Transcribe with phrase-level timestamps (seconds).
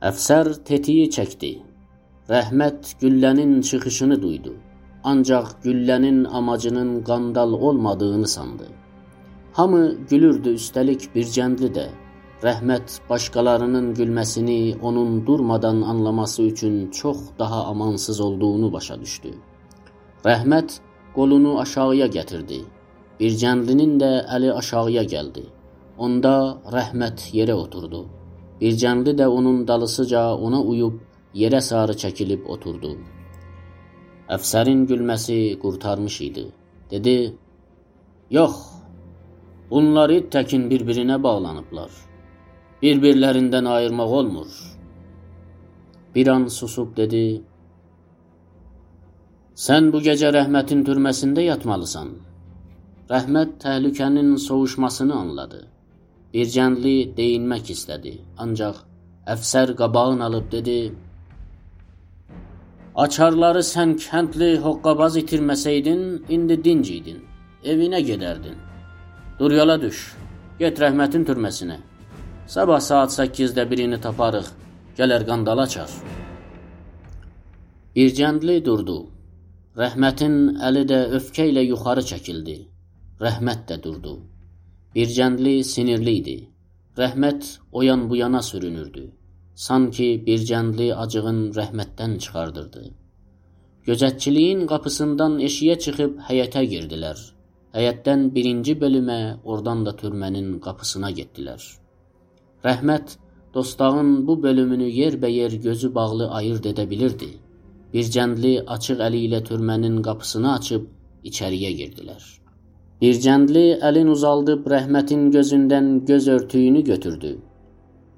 [0.00, 1.48] Əfsər tetiyi çəkdi.
[2.32, 4.52] Rəhmət güllənin çıxışını duydu.
[5.04, 8.68] Ancaq güllənin amacının qandal olmadığını sandı.
[9.52, 11.84] Hamı gülürdü, üstəlik bircəndli də.
[12.40, 19.34] Rəhmət başqalarının gülməsini onun durmadan anlaması üçün çox daha amansız olduğunu başa düşdü.
[20.24, 20.78] Rəhmət
[21.14, 22.62] qolunu aşağıya gətirdi.
[23.20, 25.44] Bircəndlinin də əli aşağıya gəldi.
[25.98, 26.34] Onda
[26.78, 28.06] rəhmət yerə oturdu.
[28.60, 30.96] Bircəndli də onun dalısıca ona uyub
[31.42, 32.90] yerə sarı çəkilib oturdu.
[34.36, 36.44] Əfsərin gülməsi qurtarmış idi.
[36.90, 37.14] Dedi:
[38.30, 38.56] "Yox.
[39.70, 41.90] Bunlar it təkin bir-birinə bağlanıblar.
[42.82, 44.50] Bir-birlərindən ayırmaq olmur."
[46.14, 47.42] Bir an susub dedi:
[49.66, 52.08] "Sən bu gecə rəhmətin türməsində yatmalısan."
[53.10, 55.60] Rəhmət təhlükənin soğuşmasını anladı.
[56.34, 58.12] Bircəndli deyinmək istədi,
[58.42, 58.76] ancaq
[59.34, 60.76] əfsər qabağın alıb dedi:
[63.04, 66.00] Açarları sən kəndli hoqqabaz itirməsəydin,
[66.36, 67.20] indi dinc idin.
[67.72, 68.56] Evinə gedərdin.
[69.38, 69.98] Dur yola düş.
[70.58, 71.78] Get rəhmətin türməsinə.
[72.46, 74.48] Sabah saat 8-də birini taparıq.
[74.98, 75.90] Gələr qandala açar.
[77.96, 78.98] Bircəndli durdu.
[79.82, 80.34] Rəhmətin
[80.68, 82.58] əli də öfkə ilə yuxarı çəkildi.
[83.26, 84.20] Rəhmət də durdu.
[84.94, 86.32] Bircəndli sinirli idi.
[86.98, 89.02] Rəhmət o yan bu yana sürünürdü.
[89.54, 92.82] Sanki bir cəndli acığın rəhmətdən çıxardırdı.
[93.86, 97.22] Gözətçiliyin qapısından eşiyə çıxıb həyətə girdilər.
[97.76, 101.62] Həyətdən birinci bölümə, oradan da türmənin qapısına getdilər.
[102.66, 103.16] Rəhmət
[103.54, 107.30] dostağın bu bölümünü yerbəyer gözü bağlı ayırd edə bilirdi.
[107.94, 110.92] Bir cəndli açıq əli ilə türmənin qapısını açıb
[111.24, 112.39] içəriyə girdilər.
[113.00, 117.30] Bir cəndli əlin uzaldıb rəhmətin gözündən göz örtüyünü götürdü.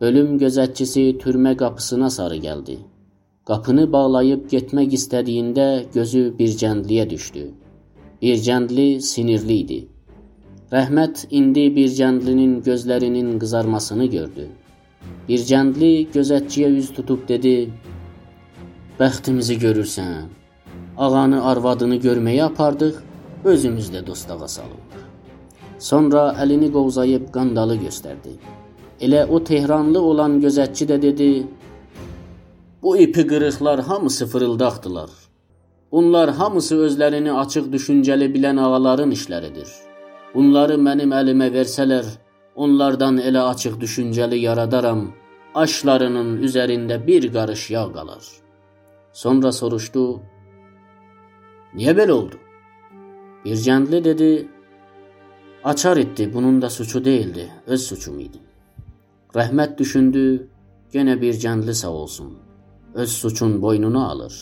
[0.00, 2.76] Bölüm gözətçisi türmə qapısına sarı gəldi.
[3.50, 7.42] Qapını bağlayıb getmək istədiyində gözü bir cəndliyə düşdü.
[8.22, 9.78] Bir cəndli sinirli idi.
[10.72, 14.48] Rəhmət indi bir cəndlinin gözlərinin qızarmasını gördü.
[15.28, 17.54] Bir cəndli gözətçiyə üz tutub dedi:
[19.00, 20.24] "Bəxtimizi görürsən.
[20.96, 23.09] Ağanı, arvadını görməyə apardıq,
[23.44, 24.98] özümüz də dostağa salıb."
[25.78, 28.32] Sonra əlini qovzayıb qandalı göstərdi.
[29.00, 31.46] Elə o Tehranlı olan gözətçi də dedi:
[32.82, 35.10] "Bu ipi qırıqlar hamısı fırıldaqdılar.
[35.92, 39.70] Bunlar hamısı özlərini açıq düşüncəli bilən ağaların işləridir.
[40.34, 42.04] Bunları mənim əlimə versələr,
[42.54, 45.00] onlardan elə açıq düşüncəli yaradaram,
[45.54, 48.24] aşlarının üzərində bir qarış yağ qalar."
[49.12, 50.20] Sonra soruşdu:
[51.74, 52.36] "Niyə belə oldu?"
[53.44, 54.48] Bir kəndli dedi:
[55.64, 58.40] "Açar etdi, bunun da suçu değildi, öz suçum idi."
[59.34, 60.48] Rəhmət düşündü,
[60.92, 62.38] yenə bir gəndli sağ olsun.
[62.94, 64.34] Öz suçun boynuna alır.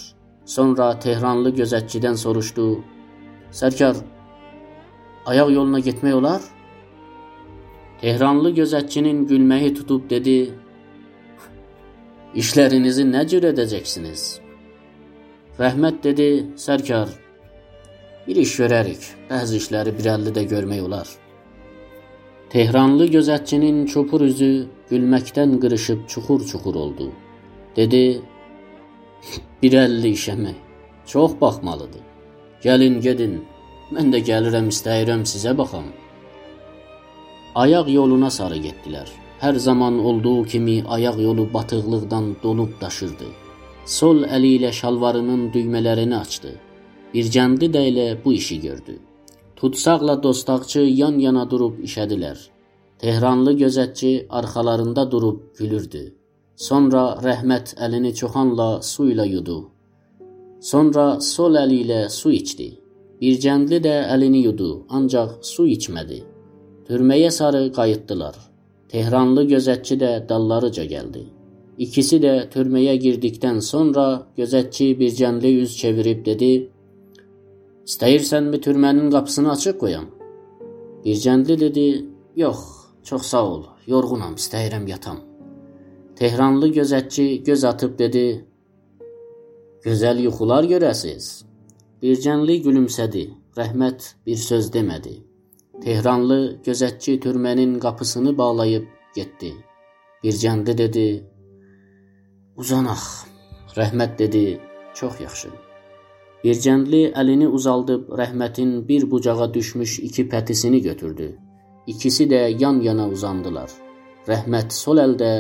[0.45, 2.65] Sonra Tehranlı gözətçidən soruşdu:
[3.53, 3.97] "Sərkar,
[5.27, 6.43] ayaq yoluna getmək olar?"
[8.01, 10.55] Tehranlı gözətçinin gülməyi tutub dedi:
[12.35, 14.41] "İşlərinizi nə cür edəcəksiniz?"
[15.59, 17.09] Rəhmət dedi: "Sərkar,
[18.29, 19.03] bir iş görərik.
[19.31, 21.09] Bəzi işləri bir əldə görmək olar."
[22.51, 27.07] Tehranlı gözətçinin çopur üzü gülməkdən qırışıb çuxur-çuxur oldu.
[27.77, 28.23] Dedi:
[29.63, 30.53] "Bir əlli işəmə.
[31.07, 32.05] Çox baxmalıdır.
[32.65, 33.35] Gəlin, gedin.
[33.95, 35.89] Mən də gəlirəm, istəyirəm sizə baxam."
[37.55, 39.09] Ayaq yoluna sarı getdilər.
[39.41, 43.29] Hər zaman olduğu kimi ayaq yolu batıqlıqdan donub daşırdı.
[43.85, 46.51] Sol əli ilə şalvarının düymələrini açdı.
[47.15, 48.99] Bir gəndli də elə bu işi gördü.
[49.57, 52.39] Tutsaqla dostaqçı yan-yana durub işədilər.
[52.99, 56.03] Tehranlı gözətçi arxalarında durub gülürdü.
[56.57, 59.59] Sonra Rəhmət əlini çoxanla su ilə yudu.
[60.61, 62.69] Sonra sol əli ilə su içdi.
[63.21, 66.23] Bir gəndli də əlini yudu, ancaq su içmədi.
[66.89, 68.37] Türməyə sarı qayıtdılar.
[68.89, 71.25] Tehranlı gözətçi də dallarıca gəldi.
[71.79, 74.07] İkisi də türməyə girdikdən sonra
[74.39, 76.51] gözətçi bir gəndli üz çevirib dedi:
[77.89, 80.07] İstəyirsənmi türmənin qapısını açıq qoyam?
[81.05, 81.85] Bircəndli dedi:
[82.37, 82.59] "Yox,
[83.09, 83.63] çox sağ ol.
[83.87, 85.21] Yorğunam, istəyirəm yatam."
[86.17, 88.25] Tehranlı gözətçi göz atıb dedi:
[89.85, 91.25] "Gözəl yuxular görəsiz."
[92.03, 93.25] Bircənli gülümsədi.
[93.57, 95.15] Rəhmət bir söz demədi.
[95.85, 99.55] Tehranlı gözətçi türmənin qapısını bağlayıb getdi.
[100.25, 101.07] Bircəndi dedi:
[102.57, 103.05] "Uzanaq."
[103.81, 104.61] Rəhmət dedi:
[104.95, 105.68] "Çox yaxşı."
[106.45, 111.29] Bircəndli əlini uzaldıb rəhmətin bir bucağa düşmüş iki pətisini götürdü.
[111.87, 113.73] İkisi də yan-yana uzandılar.
[114.29, 115.33] Rəhmət sol əldə,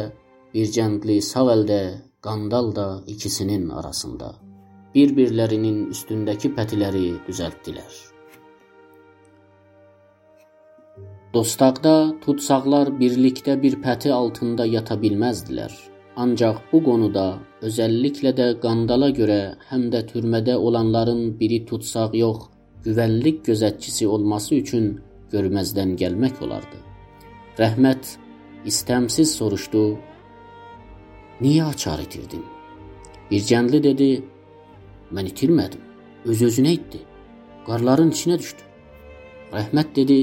[0.55, 1.81] bir cəndli sağ əldə,
[2.27, 4.33] qandal da ikisinin arasında.
[4.95, 7.93] Bir-birlərinin üstündəki pətiləri düzəltdilər.
[11.35, 15.71] Dostaqda tutsaqlar birlikdə bir pəti altında yata bilməzdilər.
[16.19, 17.25] Ancaq bu qonuda
[17.67, 19.37] özəlliklə də qandala görə
[19.69, 22.49] həm də türmədə olanların biri tutsaq yox,
[22.87, 24.88] güvənlik gözətçisi olması üçün
[25.35, 26.81] görməzdən gəlmək olardı.
[27.61, 28.11] Rəhmət
[28.70, 29.85] istəmsiz soruşdu:
[31.41, 32.43] "Niyə açar itirdin?"
[33.31, 34.11] Bir cəndli dedi:
[35.14, 35.87] "Mən itirmədim.
[36.25, 37.00] Öz özünə itdi.
[37.67, 38.62] Qarların içinə düşdü."
[39.53, 40.19] Rəhmət dedi: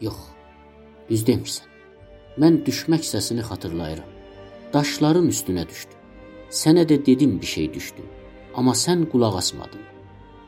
[0.00, 0.18] "Yox.
[1.10, 1.68] Düz demirsən.
[2.40, 4.13] Mən düşmək səsini xatırlayıram.
[4.74, 5.94] Daşların üstünə düşdü.
[6.50, 8.02] Sənə də dedim bir şey düşdü.
[8.54, 9.84] Amma sən qulaq asmadın.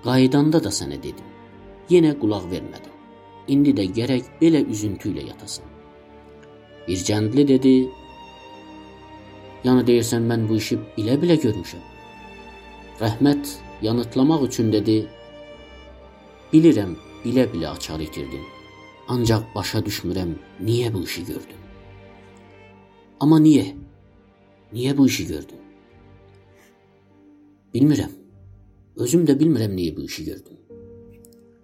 [0.05, 1.29] Qayıdanda da sənə dedim.
[1.91, 2.95] Yenə qulaq vermədin.
[3.55, 5.65] İndi də gərək belə üzüntü ilə yatasan.
[6.89, 7.75] Bir cəndli dedi:
[9.65, 11.85] "Yəni deyirsən mən bu işi bilə-bilə görmüşəm."
[13.01, 14.99] Rəhmət yanıtlamaq üçün dedi:
[16.53, 18.45] "Bilirəm, bilə-bilə açar itirdin.
[19.09, 20.35] Ancaq başa düşmürəm,
[20.67, 21.61] niyə bu işi gördün?
[23.21, 23.86] Amma niyə?
[24.77, 25.61] Niyə bu işi gördün?
[27.75, 28.13] Bilmirəm.
[28.97, 30.59] Özüm də bilmirəm niyə bu işi gördüm.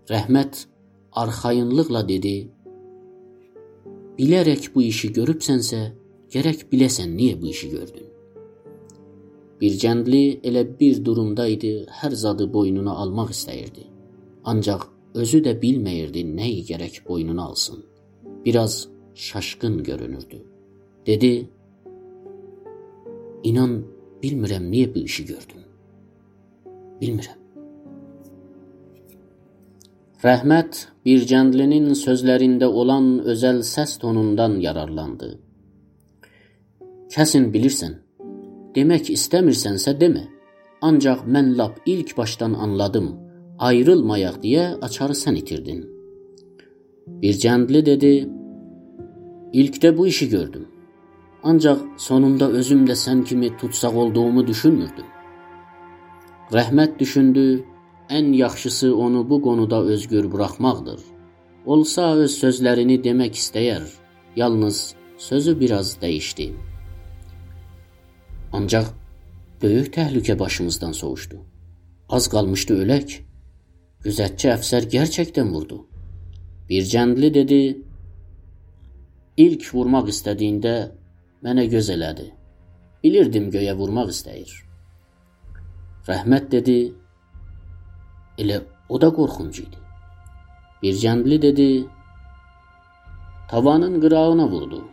[0.08, 0.62] Rəhmət
[1.22, 2.32] arxayınlıqla dedi:
[4.16, 5.82] Bilərək bu işi görübsənsə,
[6.32, 8.08] gərək biləsən niyə bu işi gördün.
[9.60, 13.86] Bir cəndli elə bir durumda idi, hər zadı boynuna almaq istəyirdi.
[14.44, 17.82] Ancaq Özü də bilməyirdi nəyi gərək boynuna alsın.
[18.44, 20.38] Biraz şaşqın görünürdü.
[21.06, 21.50] Dedi:
[23.44, 23.72] "İnan,
[24.22, 25.62] bilmirəm niyə bu işi gördüm.
[27.00, 27.38] Bilmirəm."
[30.24, 35.32] Rəhmət bir cəndlinin sözlərində olan özəl səs tonundan yararlandı.
[37.14, 37.98] Kəsin bilirsən.
[38.76, 40.28] Demək istəmirsənsə demə.
[40.82, 43.10] Ancaq mən lap ilk başdan anladım
[43.68, 45.82] ayrılmayaq deyə açarı sən itirdin.
[47.22, 48.12] Bir cəndli dedi,
[49.52, 50.66] İlkdə bu işi gördüm.
[51.42, 55.06] Ancaq sonunda özüm də sən kimi tutsaq olduğumu düşünmürdüm.
[56.52, 57.64] Rəhmət düşündü,
[58.08, 61.00] ən yaxşısı onu bu qonuda özgür buraxmaqdır.
[61.66, 63.82] Olsa öz sözlərini demək istəyər,
[64.36, 66.52] yalnız sözü biraz dəyişdi.
[68.52, 68.86] Ancaq
[69.62, 71.38] böyük təhlükə başımızdan soğuşdu.
[72.08, 73.20] Az qalmışdı ölək.
[74.04, 75.86] Gözətçi əfsər gerçəkdən vurdu.
[76.68, 77.62] Bir cəndli dedi,
[79.36, 80.74] İlk vurmaq istədiyində
[81.44, 82.28] mənə göz elədi.
[83.02, 84.52] Bilirdim göyə vurmaq istəyir.
[86.08, 86.76] Rəhmət dedi,
[88.38, 89.78] elə o da qorxunc idi.
[90.82, 91.68] Bir cəndli dedi,
[93.50, 94.84] tavanın qırağına vurdu.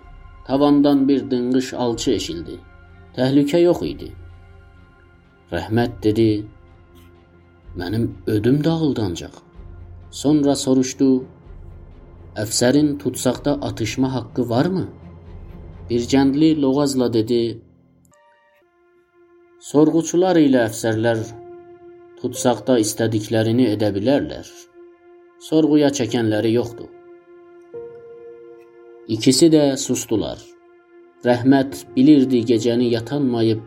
[0.46, 2.56] Tavandan bir dınqış alçı eşildi.
[3.18, 4.10] Təhlükə yox idi.
[5.52, 6.30] Rəhmət dedi,
[7.78, 9.36] Mənim ödüm dağıldı ancaq.
[10.12, 11.24] Sonra soruşdu:
[12.36, 14.88] Əfsərin tutsaqda atışma haqqı varmı?
[15.90, 17.40] Bir cəndli loğazla dedi:
[19.72, 21.24] Sorğuçular ilə əfsərlər
[22.22, 24.48] tutsaqda istədiklərini edə bilərlər.
[25.50, 26.92] Sorğuya çəkənləri yoxdur.
[29.16, 30.40] İkisi də sustular.
[31.26, 33.64] Rəhmət bilirdi gecəni yatanmayıb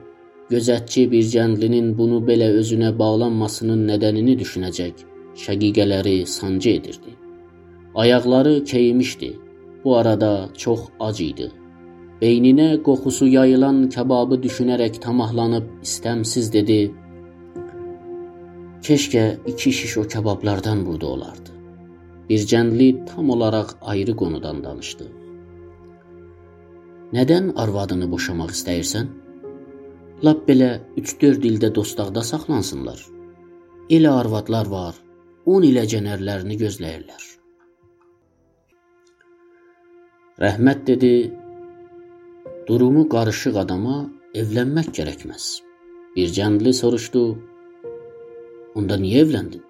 [0.53, 5.05] Gözətçi bir cəndlinin bunu belə özünə bağlanmasının nədənini düşünəcək,
[5.45, 7.15] şəqiqələri sancı edirdi.
[7.95, 9.31] Ayaqları keyimişdi.
[9.85, 11.51] Bu arada çox ac idi.
[12.23, 16.77] Beyninə qoxusu yayılan kababı düşünərək tamahlanıb istəmsiz dedi:
[18.87, 21.51] Keşkə iki şiş o kabablardan burada olardı.
[22.29, 25.09] Bir cəndli tam olaraq ayrı qonudan danışdı.
[27.19, 29.11] Nədən arvadını boşamaq istəyirsən?
[30.25, 33.03] Lap belə 3-4 ildə dostaqda saxlansınlar.
[33.91, 34.95] Elə arvadlar var,
[35.59, 37.23] 10 ilə cənərlərini gözləyirlər.
[40.43, 41.15] Rəhmət dedi,
[42.69, 43.97] durumu qarışıq adama
[44.41, 45.47] evlənmək gərəkməz.
[46.17, 47.23] Bir cəndli soruşdu,
[48.79, 49.65] onda niyə evləndin?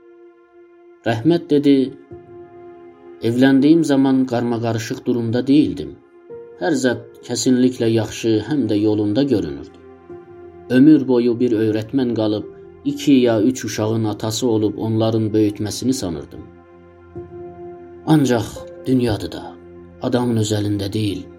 [1.06, 1.74] Rəhmət dedi,
[3.28, 5.96] evləndiyim zaman qarma-qarışıq durumda deyildim.
[6.60, 9.78] Hər zət kəsinliklə yaxşı, həm də yolunda görünürdü.
[10.70, 12.46] Ömür boyu bir öyrətmən qalıb,
[12.84, 16.40] iki ya üç uşağın atası olub onların böyütməsini sanırdım.
[18.06, 18.46] Ancaq
[18.86, 19.44] dünyadır da,
[20.02, 21.31] adamın öz əlində deyil.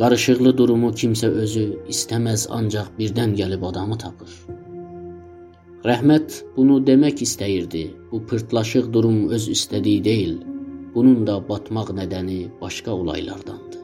[0.00, 4.30] Qarışıqlı durumu kimsə özü istəməz ancaq birdən gəlib adamı tapır.
[5.84, 7.82] Rəhmət bunu demək istəyirdi.
[8.12, 10.38] Bu pırtlaşıq durum öz istədiyi deyil.
[10.94, 13.81] Bunun da batmaq nədəni başqa olaylardan.